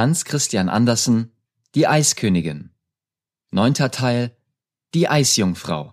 [0.00, 1.30] Hans Christian Andersen
[1.74, 2.70] Die Eiskönigin
[3.50, 4.34] Neunter Teil
[4.94, 5.92] Die Eisjungfrau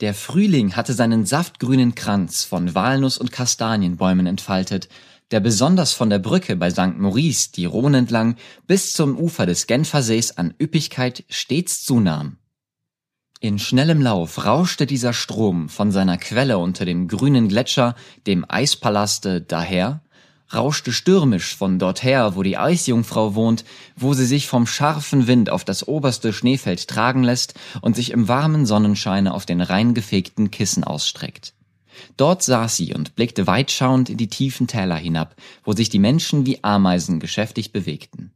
[0.00, 4.88] Der Frühling hatte seinen saftgrünen Kranz von Walnuss- und Kastanienbäumen entfaltet,
[5.32, 6.96] der besonders von der Brücke bei St.
[6.96, 12.38] Maurice die Rhone entlang bis zum Ufer des Genfersees an Üppigkeit stets zunahm.
[13.40, 19.42] In schnellem Lauf rauschte dieser Strom von seiner Quelle unter dem grünen Gletscher, dem Eispalaste,
[19.42, 20.02] daher,
[20.52, 23.64] rauschte stürmisch von dorther, wo die Eisjungfrau wohnt,
[23.96, 28.28] wo sie sich vom scharfen Wind auf das oberste Schneefeld tragen lässt und sich im
[28.28, 31.54] warmen Sonnenscheine auf den rein gefegten Kissen ausstreckt.
[32.16, 36.46] Dort saß sie und blickte weitschauend in die tiefen Täler hinab, wo sich die Menschen
[36.46, 38.32] wie Ameisen geschäftig bewegten.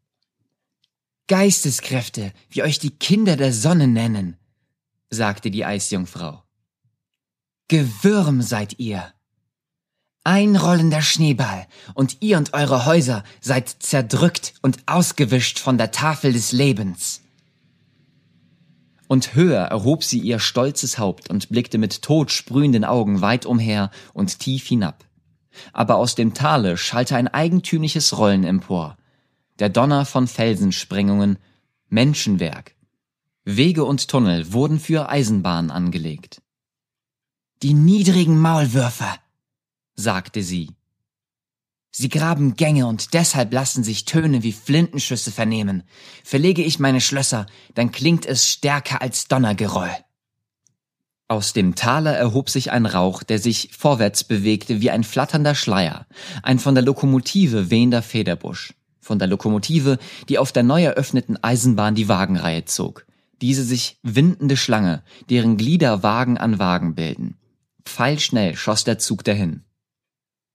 [1.27, 4.37] Geisteskräfte, wie euch die Kinder der Sonne nennen,
[5.09, 6.43] sagte die Eisjungfrau.
[7.69, 9.14] Gewürm seid ihr.
[10.27, 16.33] Ein rollender Schneeball, und ihr und eure Häuser seid zerdrückt und ausgewischt von der Tafel
[16.33, 17.20] des Lebens.
[19.06, 24.39] Und höher erhob sie ihr stolzes Haupt und blickte mit todsprühenden Augen weit umher und
[24.39, 25.05] tief hinab.
[25.75, 28.97] Aber aus dem Tale schallte ein eigentümliches Rollen empor.
[29.59, 31.38] Der Donner von Felsensprengungen,
[31.91, 32.75] Menschenwerk.
[33.44, 36.41] Wege und Tunnel wurden für Eisenbahnen angelegt.
[37.62, 39.14] Die niedrigen Maulwürfer,
[39.95, 40.70] sagte sie.
[41.91, 45.84] Sie graben Gänge und deshalb lassen sich Töne wie Flintenschüsse vernehmen.
[46.25, 49.91] Verlege ich meine Schlösser, dann klingt es stärker als Donnergeroll.
[51.28, 56.06] Aus dem Taler erhob sich ein Rauch, der sich vorwärts bewegte wie ein flatternder Schleier,
[56.42, 61.95] ein von der Lokomotive wehender Federbusch, von der Lokomotive, die auf der neu eröffneten Eisenbahn
[61.95, 63.06] die Wagenreihe zog,
[63.41, 67.37] diese sich windende Schlange, deren Glieder Wagen an Wagen bilden.
[67.84, 69.62] Pfeilschnell schoss der Zug dahin.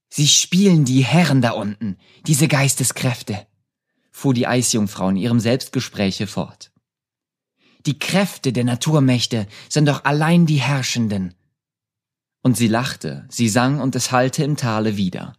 [0.10, 3.48] Sie spielen die Herren da unten, diese Geisteskräfte,
[4.12, 6.72] fuhr die Eisjungfrau in ihrem Selbstgespräche fort.
[7.86, 11.36] Die Kräfte der Naturmächte sind doch allein die Herrschenden.
[12.42, 15.36] Und sie lachte, sie sang und es hallte im Tale wieder.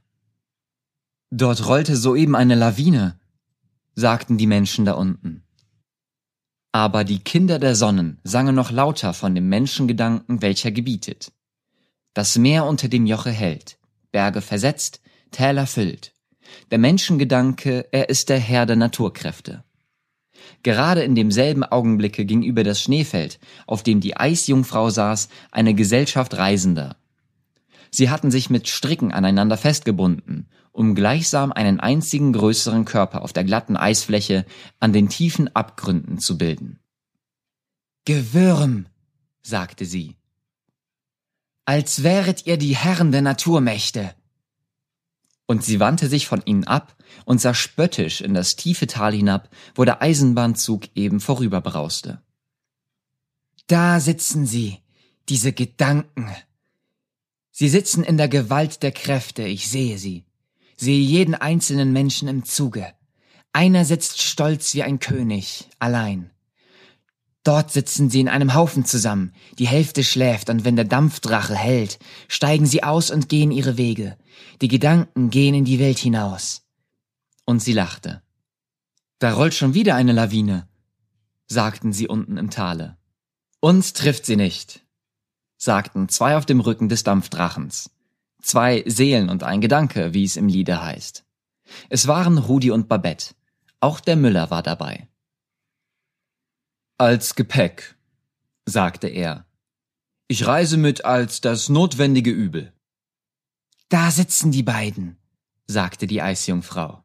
[1.30, 3.18] Dort rollte soeben eine Lawine,
[3.94, 5.44] sagten die Menschen da unten.
[6.72, 11.32] Aber die Kinder der Sonnen sangen noch lauter von dem Menschengedanken, welcher gebietet.
[12.14, 13.78] Das Meer unter dem Joche hält,
[14.12, 15.00] Berge versetzt,
[15.30, 16.14] Täler füllt.
[16.70, 19.64] Der Menschengedanke, er ist der Herr der Naturkräfte.
[20.62, 26.36] Gerade in demselben Augenblicke ging über das Schneefeld, auf dem die Eisjungfrau saß, eine Gesellschaft
[26.36, 26.96] Reisender.
[27.90, 33.44] Sie hatten sich mit Stricken aneinander festgebunden, um gleichsam einen einzigen größeren Körper auf der
[33.44, 34.46] glatten Eisfläche
[34.78, 36.78] an den tiefen Abgründen zu bilden.
[38.04, 38.86] Gewürm,
[39.42, 40.16] sagte sie
[41.70, 44.12] als wäret ihr die Herren der Naturmächte.
[45.46, 49.48] Und sie wandte sich von ihnen ab und sah spöttisch in das tiefe Tal hinab,
[49.76, 52.20] wo der Eisenbahnzug eben vorüberbrauste.
[53.68, 54.78] Da sitzen sie,
[55.28, 56.34] diese Gedanken.
[57.52, 60.24] Sie sitzen in der Gewalt der Kräfte, ich sehe sie,
[60.76, 62.92] sehe jeden einzelnen Menschen im Zuge.
[63.52, 66.32] Einer sitzt stolz wie ein König, allein.
[67.42, 71.98] Dort sitzen sie in einem Haufen zusammen, die Hälfte schläft, und wenn der Dampfdrache hält,
[72.28, 74.18] steigen sie aus und gehen ihre Wege.
[74.60, 76.62] Die Gedanken gehen in die Welt hinaus.
[77.46, 78.22] Und sie lachte.
[79.18, 80.68] Da rollt schon wieder eine Lawine,
[81.46, 82.98] sagten sie unten im Tale.
[83.60, 84.84] Uns trifft sie nicht,
[85.56, 87.90] sagten zwei auf dem Rücken des Dampfdrachens.
[88.42, 91.24] Zwei Seelen und ein Gedanke, wie es im Liede heißt.
[91.90, 93.34] Es waren Rudi und Babette.
[93.80, 95.09] Auch der Müller war dabei.
[97.00, 97.96] Als Gepäck,
[98.66, 99.46] sagte er.
[100.28, 102.74] Ich reise mit als das notwendige Übel.
[103.88, 105.16] Da sitzen die beiden,
[105.66, 107.02] sagte die Eisjungfrau.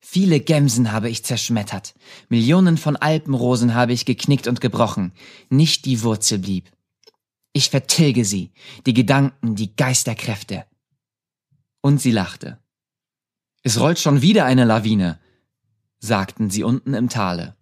[0.00, 1.94] Viele Gemsen habe ich zerschmettert,
[2.30, 5.12] Millionen von Alpenrosen habe ich geknickt und gebrochen,
[5.50, 6.72] nicht die Wurzel blieb.
[7.52, 8.50] Ich vertilge sie,
[8.86, 10.64] die Gedanken, die Geisterkräfte.
[11.82, 12.62] Und sie lachte.
[13.62, 15.20] Es rollt schon wieder eine Lawine,
[15.98, 17.58] sagten sie unten im Tale.